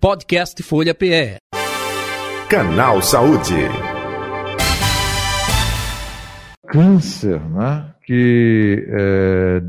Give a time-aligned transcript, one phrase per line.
[0.00, 1.36] Podcast Folha PE.
[2.48, 3.52] Canal Saúde.
[6.68, 7.92] Câncer, né?
[8.06, 9.62] Que é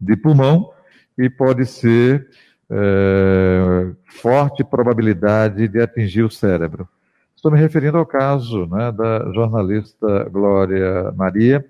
[0.00, 0.72] de pulmão
[1.16, 2.28] e pode ser
[2.68, 6.88] é, forte probabilidade de atingir o cérebro.
[7.36, 11.64] Estou me referindo ao caso né, da jornalista Glória Maria,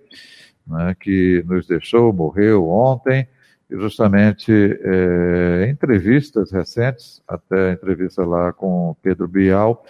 [0.67, 3.29] né, que nos deixou, morreu ontem,
[3.71, 9.85] justamente é, entrevistas recentes, até a entrevista lá com Pedro Bial,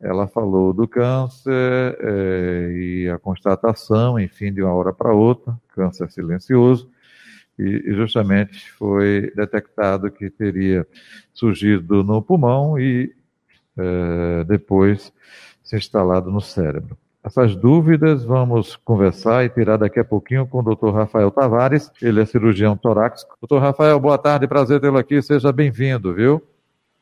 [0.00, 6.10] ela falou do câncer é, e a constatação, enfim, de uma hora para outra, câncer
[6.10, 6.90] silencioso,
[7.58, 10.86] e, e justamente foi detectado que teria
[11.34, 13.12] surgido no pulmão e
[13.76, 15.12] é, depois
[15.62, 16.96] se instalado no cérebro.
[17.28, 20.88] Essas dúvidas vamos conversar e tirar daqui a pouquinho com o Dr.
[20.94, 23.36] Rafael Tavares, ele é cirurgião torácico.
[23.38, 26.42] Doutor Rafael, boa tarde, prazer tê-lo aqui, seja bem-vindo, viu?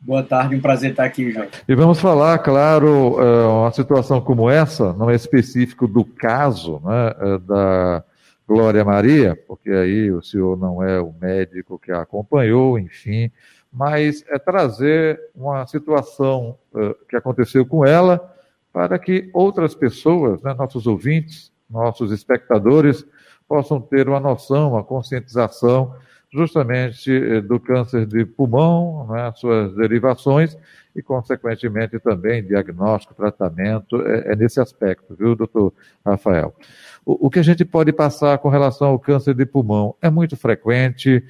[0.00, 1.46] Boa tarde, um prazer estar aqui, João.
[1.68, 7.14] E vamos falar, claro, é, uma situação como essa, não é específico do caso né,
[7.20, 8.04] é, da
[8.48, 13.30] Glória Maria, porque aí o senhor não é o médico que a acompanhou, enfim,
[13.72, 18.34] mas é trazer uma situação uh, que aconteceu com ela
[18.76, 23.06] para que outras pessoas, né, nossos ouvintes, nossos espectadores,
[23.48, 25.94] possam ter uma noção, uma conscientização
[26.30, 30.58] justamente uh, do câncer de pulmão, né, suas derivações
[30.94, 35.72] e, consequentemente, também diagnóstico, tratamento, é, é nesse aspecto, viu, doutor
[36.04, 36.54] Rafael?
[37.02, 40.36] O, o, que a gente pode passar com relação ao câncer de pulmão é muito
[40.36, 41.24] frequente,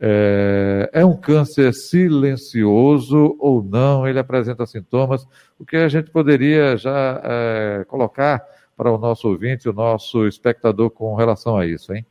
[0.00, 4.06] é, é, um câncer silencioso ou não?
[4.06, 5.26] Ele apresenta sintomas?
[5.58, 8.44] O que a gente poderia já é, colocar
[8.76, 12.06] para o nosso ouvinte, o nosso espectador com relação a isso, hein?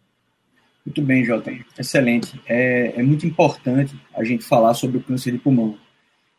[0.85, 1.51] Muito bem, Jota.
[1.79, 2.41] Excelente.
[2.45, 5.77] É, é muito importante a gente falar sobre o câncer de pulmão.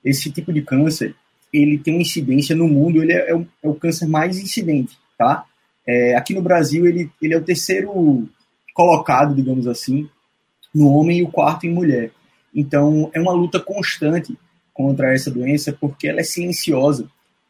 [0.04, 1.14] Esse tipo de câncer,
[1.52, 4.96] ele tem uma incidência no mundo, ele é, é, o, é o, câncer mais incidente,
[5.16, 5.44] tá?
[5.86, 8.28] É, aqui no Brasil, ele, ele é o terceiro
[8.74, 10.08] colocado, digamos assim,
[10.74, 12.10] no homem e o quarto em mulher.
[12.54, 14.36] Então, é uma luta constante
[14.72, 17.08] contra essa doença porque ela é silenciosa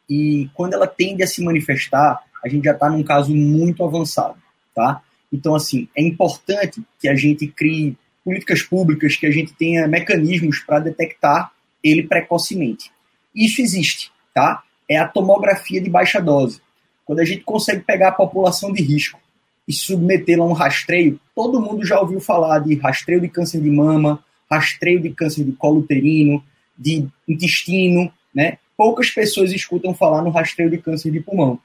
[0.09, 4.35] e quando ela tende a se manifestar, a gente já está num caso muito avançado,
[4.73, 5.01] tá?
[5.31, 10.59] Então, assim, é importante que a gente crie políticas públicas, que a gente tenha mecanismos
[10.59, 11.51] para detectar
[11.83, 12.91] ele precocemente.
[13.35, 14.63] Isso existe, tá?
[14.89, 16.61] É a tomografia de baixa dose.
[17.05, 19.19] Quando a gente consegue pegar a população de risco
[19.69, 23.69] e submetê-la a um rastreio, todo mundo já ouviu falar de rastreio de câncer de
[23.69, 26.43] mama, rastreio de câncer de colo uterino,
[26.75, 28.57] de intestino, né?
[28.75, 31.59] Poucas pessoas escutam falar no rastreio de câncer de pulmão.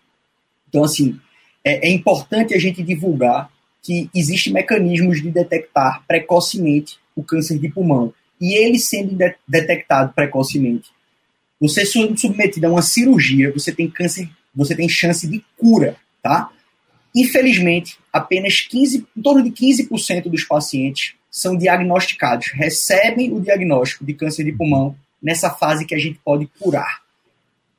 [0.69, 1.19] Então, assim,
[1.65, 3.51] é, é importante a gente divulgar
[3.83, 8.13] que existem mecanismos de detectar precocemente o câncer de pulmão.
[8.39, 10.91] E ele sendo de detectado precocemente,
[11.59, 16.51] você sendo submetido a uma cirurgia, você tem câncer, você tem chance de cura, tá?
[17.15, 24.15] Infelizmente, apenas 15, em torno de 15% dos pacientes são diagnosticados, recebem o diagnóstico de
[24.15, 27.03] câncer de pulmão nessa fase que a gente pode curar.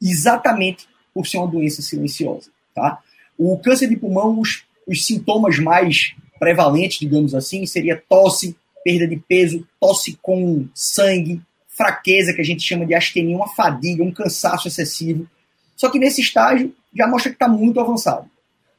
[0.02, 2.50] Exatamente por ser uma doença silenciosa.
[2.74, 3.00] Tá?
[3.38, 9.18] O câncer de pulmão, os, os sintomas mais prevalentes, digamos assim, seria tosse, perda de
[9.18, 14.68] peso, tosse com sangue, fraqueza, que a gente chama de astenia, uma fadiga, um cansaço
[14.68, 15.28] excessivo.
[15.76, 18.30] Só que nesse estágio já mostra que está muito avançado.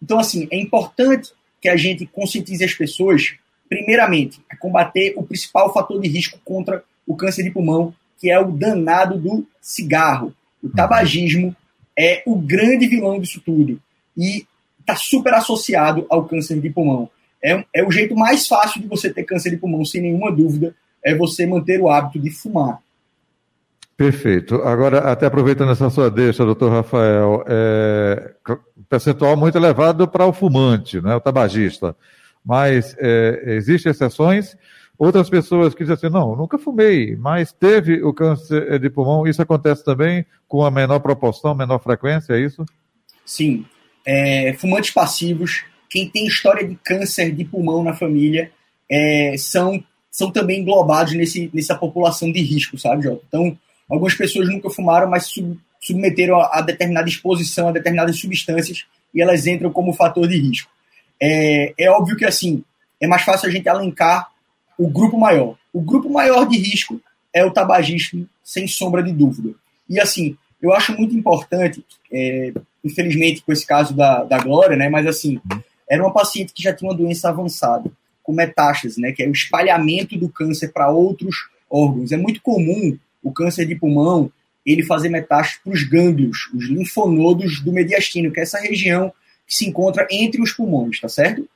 [0.02, 3.34] Então, assim, é importante que a gente conscientize as pessoas,
[3.68, 8.38] primeiramente, a combater o principal fator de risco contra o câncer de pulmão, que é
[8.38, 10.34] o danado do cigarro.
[10.62, 11.54] O tabagismo
[11.98, 13.80] é o grande vilão disso tudo.
[14.16, 14.46] E
[14.80, 17.10] está super associado ao câncer de pulmão.
[17.42, 20.74] É, é o jeito mais fácil de você ter câncer de pulmão, sem nenhuma dúvida,
[21.04, 22.80] é você manter o hábito de fumar.
[23.96, 24.56] Perfeito.
[24.56, 28.34] Agora, até aproveitando essa sua deixa, doutor Rafael, é,
[28.90, 31.96] percentual muito elevado para o fumante, né, o tabagista.
[32.44, 34.54] Mas é, existem exceções.
[34.98, 39.26] Outras pessoas que dizem assim, não, nunca fumei, mas teve o câncer de pulmão.
[39.26, 42.64] Isso acontece também com a menor proporção, menor frequência, é isso?
[43.24, 43.64] Sim.
[44.06, 48.50] É, fumantes passivos, quem tem história de câncer de pulmão na família,
[48.90, 53.22] é, são, são também englobados nesse, nessa população de risco, sabe, Jota?
[53.26, 58.84] Então, Algumas pessoas nunca fumaram, mas sub, submeteram a, a, determinada exposição a determinadas substâncias
[59.14, 60.70] e elas entram como fator de risco.
[61.20, 62.62] É, é óbvio que assim
[63.00, 64.30] é mais fácil a gente alencar
[64.78, 65.56] o grupo maior.
[65.72, 67.00] O grupo maior de risco
[67.32, 69.54] é o tabagismo, sem sombra de dúvida.
[69.88, 72.52] E assim, eu acho muito importante, é,
[72.84, 75.40] infelizmente com esse caso da, da Glória, né, mas assim,
[75.88, 77.90] era uma paciente que já tinha uma doença avançada,
[78.22, 82.10] com metástase, né, que é o espalhamento do câncer para outros órgãos.
[82.10, 84.30] É muito comum o câncer de pulmão
[84.64, 89.12] ele fazer metástase para os gânglios, os linfonodos do mediastino, que é essa região
[89.44, 91.48] que se encontra entre os pulmões, tá certo?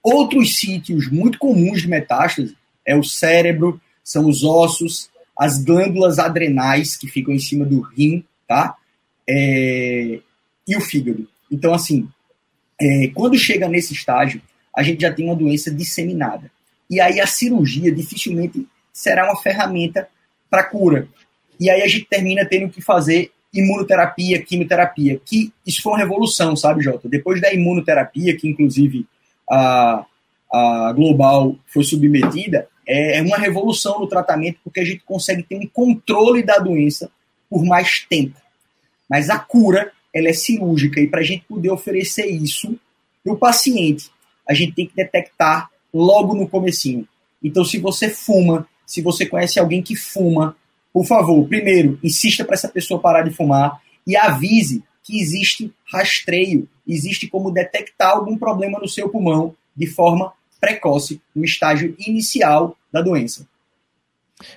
[0.00, 6.96] Outros sítios muito comuns de metástase é o cérebro, são os ossos, as glândulas adrenais
[6.96, 8.76] que ficam em cima do rim, tá?
[9.28, 10.20] É,
[10.68, 11.28] e o fígado.
[11.50, 12.08] Então, assim,
[12.80, 14.40] é, quando chega nesse estágio,
[14.74, 16.48] a gente já tem uma doença disseminada.
[16.88, 20.08] E aí a cirurgia dificilmente será uma ferramenta
[20.50, 21.08] para cura.
[21.58, 26.54] E aí a gente termina tendo que fazer imunoterapia, quimioterapia, que isso foi uma revolução,
[26.54, 27.08] sabe, Jota?
[27.08, 29.06] Depois da imunoterapia, que inclusive
[29.50, 30.04] a,
[30.52, 35.56] a Global foi submetida, é, é uma revolução no tratamento, porque a gente consegue ter
[35.56, 37.10] um controle da doença
[37.48, 38.36] por mais tempo.
[39.08, 42.78] Mas a cura, ela é cirúrgica, e para a gente poder oferecer isso
[43.24, 44.10] para o paciente,
[44.48, 47.06] a gente tem que detectar logo no comecinho.
[47.42, 50.56] Então, se você fuma, se você conhece alguém que fuma,
[50.92, 56.68] por favor, primeiro, insista para essa pessoa parar de fumar e avise que existe rastreio,
[56.86, 63.02] existe como detectar algum problema no seu pulmão de forma precoce, no estágio inicial da
[63.02, 63.46] doença.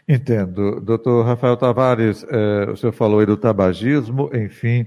[0.08, 0.80] Entendo.
[0.80, 4.86] Doutor Rafael Tavares, é, o senhor falou aí do tabagismo, enfim,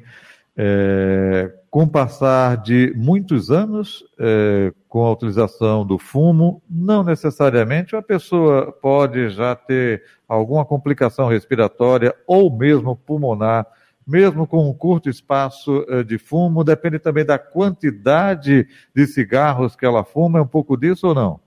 [0.57, 7.97] é, com o passar de muitos anos é, com a utilização do fumo, não necessariamente
[7.97, 13.67] a pessoa pode já ter alguma complicação respiratória ou mesmo pulmonar,
[14.07, 19.87] mesmo com um curto espaço é, de fumo, depende também da quantidade de cigarros que
[19.87, 21.41] ela fuma, é um pouco disso ou não?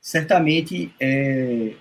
[0.00, 1.74] Certamente, é,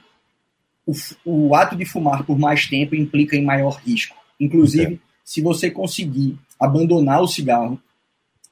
[0.85, 0.91] o,
[1.23, 4.17] o ato de fumar por mais tempo implica em maior risco.
[4.37, 7.79] Inclusive, se você conseguir abandonar o cigarro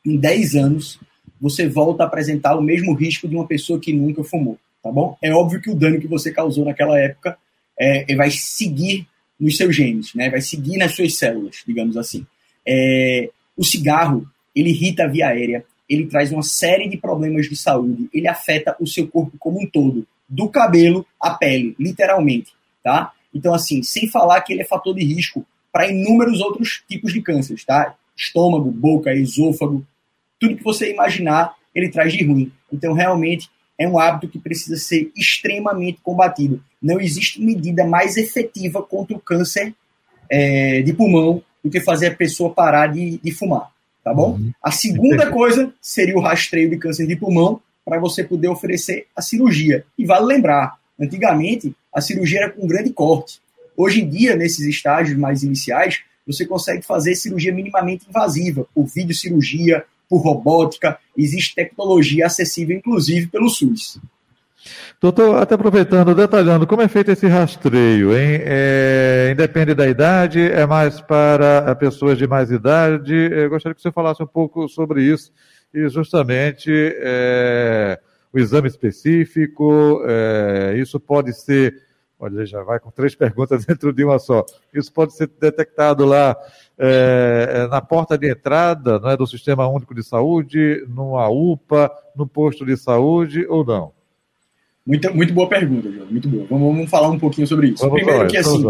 [0.06, 1.00] em 10 anos,
[1.40, 5.18] você volta a apresentar o mesmo risco de uma pessoa que nunca fumou, tá bom?
[5.22, 7.38] É óbvio que o dano que você causou naquela época
[7.80, 9.08] é, vai seguir
[9.40, 10.30] nos seus genes, né?
[10.30, 12.25] Vai seguir nas suas células, digamos assim.
[12.68, 17.56] É, o cigarro, ele irrita a via aérea, ele traz uma série de problemas de
[17.56, 22.54] saúde, ele afeta o seu corpo como um todo, do cabelo à pele, literalmente,
[22.84, 23.12] tá?
[23.34, 27.22] Então, assim, sem falar que ele é fator de risco para inúmeros outros tipos de
[27.22, 27.96] cânceres, tá?
[28.16, 29.86] Estômago, boca, esôfago,
[30.40, 32.52] tudo que você imaginar, ele traz de ruim.
[32.72, 36.63] Então, realmente, é um hábito que precisa ser extremamente combatido.
[36.81, 39.74] Não existe medida mais efetiva contra o câncer
[40.30, 43.72] é, de pulmão do que fazer a pessoa parar de, de fumar,
[44.04, 44.34] tá bom?
[44.34, 44.52] Uhum.
[44.63, 49.22] A segunda coisa seria o rastreio de câncer de pulmão para você poder oferecer a
[49.22, 49.84] cirurgia.
[49.98, 53.40] E vale lembrar, antigamente a cirurgia era com grande corte.
[53.75, 59.83] Hoje em dia, nesses estágios mais iniciais, você consegue fazer cirurgia minimamente invasiva, por videocirurgia,
[60.09, 64.00] por robótica, existe tecnologia acessível, inclusive, pelo SUS.
[65.01, 68.15] Doutor, até aproveitando, detalhando, como é feito esse rastreio?
[68.15, 68.41] Hein?
[68.44, 73.13] É, independe da idade, é mais para pessoas de mais idade?
[73.13, 75.31] Eu gostaria que você falasse um pouco sobre isso
[75.74, 78.00] e justamente é,
[78.31, 81.75] o exame específico, é, isso pode ser
[82.21, 84.45] Olha, já vai com três perguntas dentro de uma só.
[84.71, 86.38] Isso pode ser detectado lá
[86.77, 91.91] é, é, na porta de entrada não é, do Sistema Único de Saúde, numa UPA,
[92.15, 93.91] no posto de saúde ou não?
[94.85, 96.07] Muito, muito boa pergunta, João.
[96.07, 96.45] Muito boa.
[96.47, 97.83] Vamos, vamos falar um pouquinho sobre isso.
[97.83, 98.63] Vamos Primeiro que assim,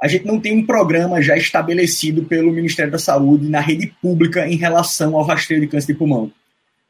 [0.00, 4.48] a gente não tem um programa já estabelecido pelo Ministério da Saúde na rede pública
[4.48, 6.32] em relação ao rastreio de câncer de pulmão.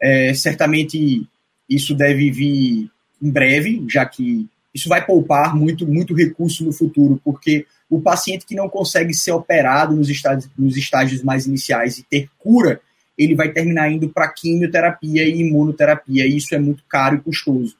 [0.01, 1.27] É, certamente
[1.69, 2.91] isso deve vir
[3.23, 8.47] em breve, já que isso vai poupar muito, muito recurso no futuro, porque o paciente
[8.47, 12.81] que não consegue ser operado nos estágios, nos estágios mais iniciais e ter cura,
[13.17, 17.77] ele vai terminar indo para quimioterapia e imunoterapia, e isso é muito caro e custoso.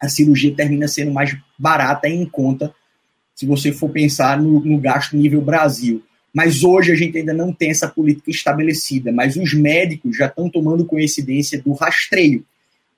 [0.00, 2.72] A cirurgia termina sendo mais barata em conta
[3.34, 6.02] se você for pensar no, no gasto nível Brasil.
[6.32, 10.48] Mas hoje a gente ainda não tem essa política estabelecida, mas os médicos já estão
[10.48, 12.44] tomando coincidência do rastreio,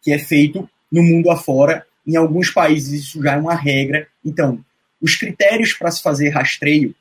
[0.02, 4.06] que é feito no mundo afora em alguns países isso já é uma regra.
[4.24, 4.64] Então,
[5.00, 6.94] os critérios para se fazer rastreio,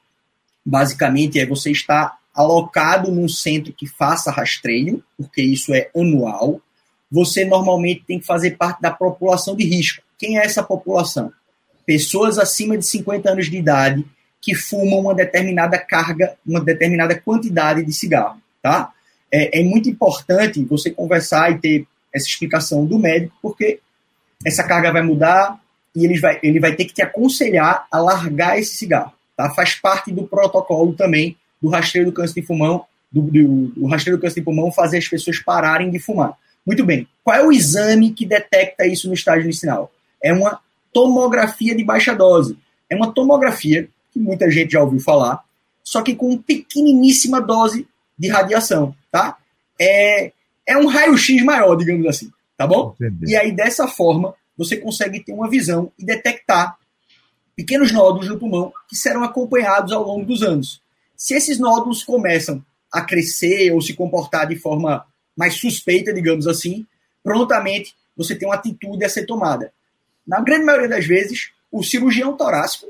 [0.66, 6.60] basicamente, é você estar alocado num centro que faça rastreio, porque isso é anual.
[7.12, 10.02] Você normalmente tem que fazer parte da população de risco.
[10.18, 11.32] Quem é essa população?
[11.86, 14.06] Pessoas acima de 50 anos de idade
[14.42, 18.92] que fumam uma determinada carga, uma determinada quantidade de cigarro, tá?
[19.32, 23.80] É, é muito importante você conversar e ter essa explicação do médico, porque
[24.46, 25.60] essa carga vai mudar
[25.96, 29.14] e ele vai, ele vai ter que te aconselhar a largar esse cigarro.
[29.36, 29.50] Tá?
[29.52, 34.18] Faz parte do protocolo também do rastreio do câncer de pulmão, do, do, do rastreio
[34.18, 36.38] do câncer de pulmão fazer as pessoas pararem de fumar.
[36.66, 37.08] Muito bem.
[37.24, 39.92] Qual é o exame que detecta isso no estágio inicial?
[40.22, 40.60] É uma
[40.92, 42.58] tomografia de baixa dose.
[42.90, 45.44] É uma tomografia que muita gente já ouviu falar,
[45.84, 49.38] só que com pequeniníssima dose de radiação, tá?
[49.80, 50.32] É,
[50.68, 52.96] é um raio-x maior, digamos assim, tá bom?
[53.00, 53.32] Entendi.
[53.32, 56.78] E aí, dessa forma, você consegue ter uma visão e detectar
[57.56, 60.82] pequenos nódulos no pulmão que serão acompanhados ao longo dos anos.
[61.16, 65.06] Se esses nódulos começam a crescer ou se comportar de forma
[65.36, 66.86] mais suspeita, digamos assim,
[67.24, 69.74] prontamente você tem uma atitude a ser tomada.
[70.26, 72.88] Na grande maioria das vezes, o cirurgião torácico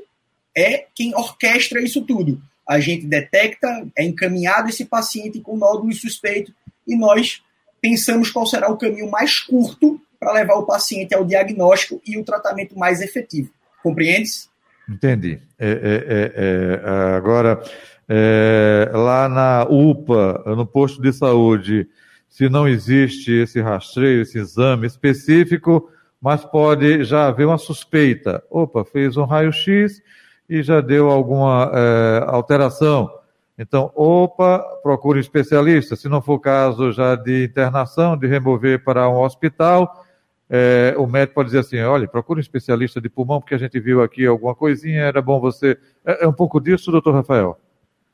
[0.54, 2.40] é quem orquestra isso tudo.
[2.68, 6.54] A gente detecta, é encaminhado esse paciente com nódulo suspeito
[6.86, 7.42] e nós
[7.84, 12.24] pensamos qual será o caminho mais curto para levar o paciente ao diagnóstico e o
[12.24, 13.50] tratamento mais efetivo.
[13.82, 14.48] Compreendes?
[14.88, 15.38] Entendi.
[15.58, 17.62] É, é, é, é agora,
[18.08, 21.86] é, lá na UPA, no posto de saúde,
[22.26, 28.42] se não existe esse rastreio, esse exame específico, mas pode já haver uma suspeita.
[28.48, 30.00] Opa, fez um raio-x
[30.48, 33.10] e já deu alguma é, alteração.
[33.58, 35.94] Então, opa, procure um especialista.
[35.94, 40.04] Se não for caso já de internação, de remover para um hospital,
[40.50, 43.78] é, o médico pode dizer assim: olha, procure um especialista de pulmão, porque a gente
[43.78, 45.78] viu aqui alguma coisinha, era bom você.
[46.04, 47.58] É, é um pouco disso, doutor Rafael?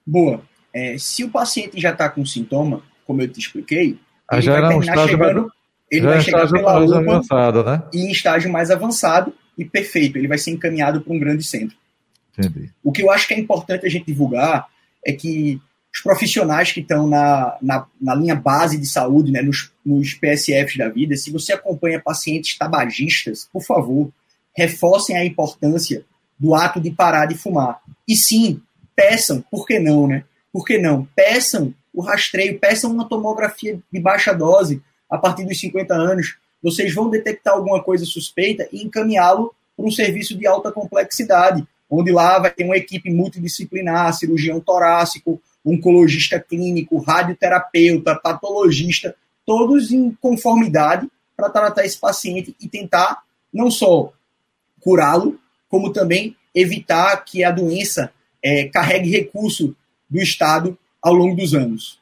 [0.07, 0.41] Boa.
[0.73, 4.69] É, se o paciente já está com sintoma, como eu te expliquei, ah, ele vai
[4.69, 5.53] terminar um chegando,
[5.91, 7.83] ele vai chegar pela mais avançado, né?
[7.93, 11.77] em estágio mais avançado e perfeito, ele vai ser encaminhado para um grande centro.
[12.39, 12.71] Entendi.
[12.85, 14.69] O que eu acho que é importante a gente divulgar
[15.05, 15.61] é que
[15.93, 20.77] os profissionais que estão na, na, na, linha base de saúde, né, nos, nos PSFs
[20.77, 24.11] da vida, se você acompanha pacientes tabagistas, por favor,
[24.57, 26.05] reforcem a importância
[26.39, 27.81] do ato de parar de fumar.
[28.07, 28.63] E sim,
[28.95, 30.25] peçam, por que não, né?
[30.53, 31.07] Por que não?
[31.15, 36.39] Peçam o rastreio, peçam uma tomografia de baixa dose a partir dos 50 anos.
[36.63, 42.13] Vocês vão detectar alguma coisa suspeita e encaminhá-lo para um serviço de alta complexidade, onde
[42.13, 51.09] lá vai ter uma equipe multidisciplinar, cirurgião torácico, oncologista clínico, radioterapeuta, patologista, todos em conformidade
[51.37, 54.13] para tratar esse paciente e tentar não só
[54.81, 59.77] curá-lo, como também evitar que a doença é, carregue recurso
[60.09, 62.00] do Estado ao longo dos anos.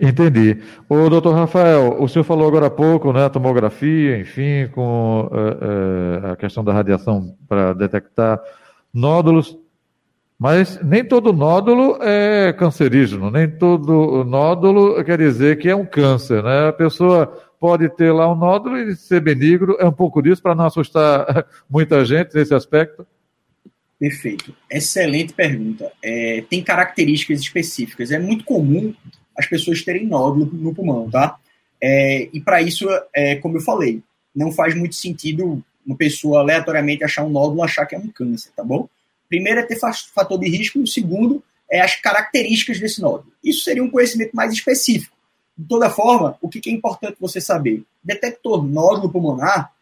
[0.00, 0.58] Entendi.
[0.88, 6.32] O doutor Rafael, o senhor falou agora há pouco, né, tomografia, enfim, com uh, uh,
[6.32, 8.40] a questão da radiação para detectar
[8.94, 9.58] nódulos,
[10.38, 16.44] mas nem todo nódulo é cancerígeno, nem todo nódulo quer dizer que é um câncer,
[16.44, 16.68] né?
[16.68, 17.26] A pessoa
[17.58, 21.44] pode ter lá um nódulo e ser benigno, é um pouco disso para não assustar
[21.68, 23.04] muita gente nesse aspecto.
[23.98, 24.54] Perfeito.
[24.70, 25.90] Excelente pergunta.
[26.00, 28.12] É, tem características específicas.
[28.12, 28.94] É muito comum
[29.38, 31.38] as pessoas terem nódulo no pulmão, tá?
[31.80, 34.02] É, e para isso, é, como eu falei,
[34.34, 38.50] não faz muito sentido uma pessoa aleatoriamente achar um nódulo achar que é um câncer,
[38.54, 38.88] tá bom?
[39.28, 39.78] Primeiro é ter
[40.12, 43.32] fator de risco, o segundo é as características desse nódulo.
[43.44, 45.16] Isso seria um conhecimento mais específico.
[45.56, 47.82] De toda forma, o que é importante você saber?
[48.02, 49.72] Detector nódulo pulmonar,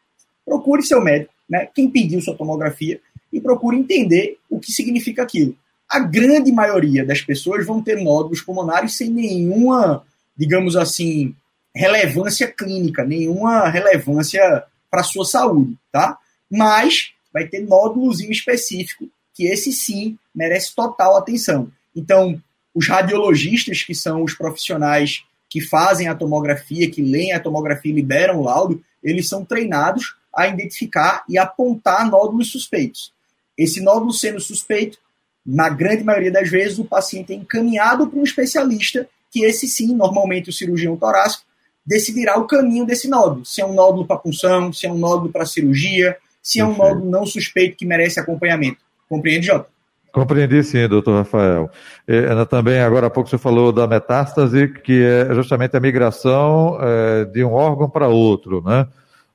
[0.44, 1.68] procure seu médico, né?
[1.74, 3.00] Quem pediu sua tomografia,
[3.32, 5.56] e procure entender o que significa aquilo.
[5.88, 10.04] A grande maioria das pessoas vão ter nódulos pulmonares sem nenhuma,
[10.36, 11.34] digamos assim,
[11.74, 16.18] relevância clínica, nenhuma relevância para a sua saúde, tá?
[16.50, 21.70] Mas vai ter nódulos específico, que esse sim merece total atenção.
[21.94, 22.40] Então,
[22.74, 27.94] os radiologistas, que são os profissionais que fazem a tomografia, que leem a tomografia e
[27.94, 33.12] liberam o laudo, eles são treinados a identificar e apontar nódulos suspeitos.
[33.56, 34.98] Esse nódulo sendo suspeito,
[35.46, 39.94] na grande maioria das vezes, o paciente é encaminhado para um especialista, que esse sim,
[39.94, 41.44] normalmente o cirurgião torácico,
[41.86, 43.44] decidirá o caminho desse nódulo.
[43.44, 46.76] Se é um nódulo para punção, se é um nódulo para cirurgia, se é um
[46.76, 48.78] nódulo não suspeito que merece acompanhamento.
[49.08, 49.68] Compreende, Jota?
[50.16, 51.70] Compreendi sim, doutor Rafael.
[52.08, 57.26] É, também, agora há pouco você falou da metástase, que é justamente a migração é,
[57.26, 58.86] de um órgão para outro, né?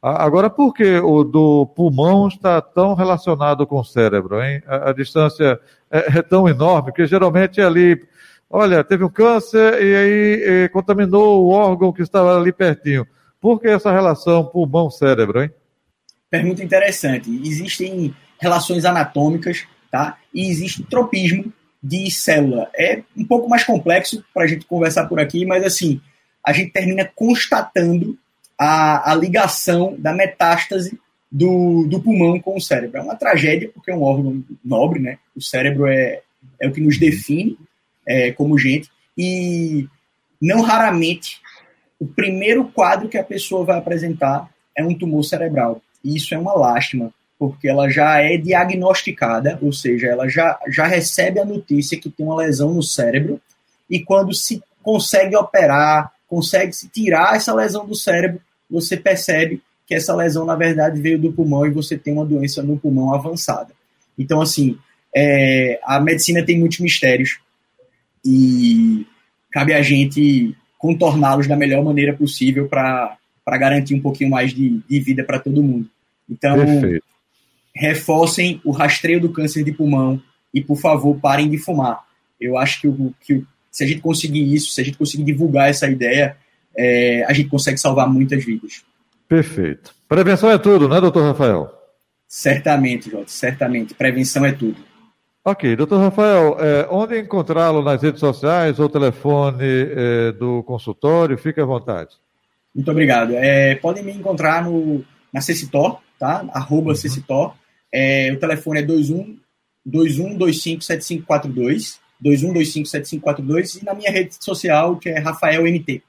[0.01, 4.63] Agora, por que o do pulmão está tão relacionado com o cérebro, hein?
[4.65, 5.59] A, a distância
[5.91, 8.01] é, é, tão enorme, porque geralmente é ali,
[8.49, 13.05] olha, teve um câncer e aí contaminou o órgão que estava ali pertinho.
[13.39, 15.51] Por que essa relação pulmão-cérebro, hein?
[16.31, 17.29] Pergunta interessante.
[17.43, 20.17] Existem relações anatômicas, tá?
[20.33, 22.69] E existe tropismo de célula.
[22.75, 26.01] É um pouco mais complexo para a gente conversar por aqui, mas assim,
[26.43, 28.17] a gente termina constatando
[28.63, 30.99] a, a ligação da metástase
[31.31, 32.99] do, do pulmão com o cérebro.
[32.99, 35.17] É uma tragédia, porque é um órgão nobre, né?
[35.35, 36.21] O cérebro é,
[36.59, 37.57] é o que nos define
[38.07, 38.87] é, como gente.
[39.17, 39.87] E
[40.39, 41.41] não raramente
[41.99, 45.81] o primeiro quadro que a pessoa vai apresentar é um tumor cerebral.
[46.03, 50.85] E isso é uma lástima, porque ela já é diagnosticada, ou seja, ela já, já
[50.85, 53.41] recebe a notícia que tem uma lesão no cérebro,
[53.89, 58.39] e quando se consegue operar, consegue se tirar essa lesão do cérebro,
[58.71, 62.63] você percebe que essa lesão, na verdade, veio do pulmão e você tem uma doença
[62.63, 63.73] no pulmão avançada.
[64.17, 64.77] Então, assim,
[65.15, 67.39] é, a medicina tem muitos mistérios
[68.23, 69.05] e
[69.51, 74.99] cabe a gente contorná-los da melhor maneira possível para garantir um pouquinho mais de, de
[74.99, 75.87] vida para todo mundo.
[76.29, 77.11] Então, Perfeito
[77.73, 80.21] reforcem o rastreio do câncer de pulmão
[80.53, 82.05] e, por favor, parem de fumar.
[82.39, 85.69] Eu acho que, o, que se a gente conseguir isso, se a gente conseguir divulgar
[85.69, 86.35] essa ideia,
[86.77, 88.83] é, a gente consegue salvar muitas vidas.
[89.27, 89.93] Perfeito.
[90.07, 91.71] Prevenção é tudo, né, doutor Rafael?
[92.27, 93.93] Certamente, Jota, certamente.
[93.93, 94.77] Prevenção é tudo.
[95.43, 101.37] Ok, doutor Rafael, é, onde encontrá-lo nas redes sociais ou telefone é, do consultório?
[101.37, 102.11] Fique à vontade.
[102.75, 103.33] Muito obrigado.
[103.33, 106.45] É, podem me encontrar no, na Cecitor, tá?
[106.53, 106.95] Arroba uhum.
[106.95, 107.55] Cecitor.
[107.91, 109.41] É, o telefone é 21
[109.87, 116.03] 21257542, 21257542 e na minha rede social, que é Rafael MT.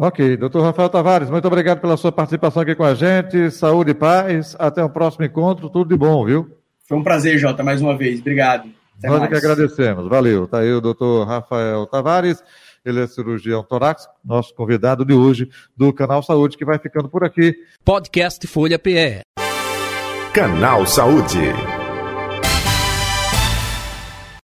[0.00, 3.50] Ok, doutor Rafael Tavares, muito obrigado pela sua participação aqui com a gente.
[3.50, 4.54] Saúde e paz.
[4.56, 5.68] Até o próximo encontro.
[5.68, 6.56] Tudo de bom, viu?
[6.86, 8.20] Foi um prazer, Jota, mais uma vez.
[8.20, 8.68] Obrigado.
[8.96, 10.08] Até Nós é que agradecemos.
[10.08, 10.44] Valeu.
[10.44, 12.42] Está aí o doutor Rafael Tavares.
[12.84, 17.24] Ele é cirurgião torácico, nosso convidado de hoje do Canal Saúde, que vai ficando por
[17.24, 17.54] aqui.
[17.84, 19.22] Podcast Folha PE.
[20.32, 21.77] Canal Saúde.